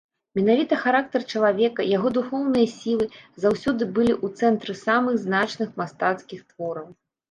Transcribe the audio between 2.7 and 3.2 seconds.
сілы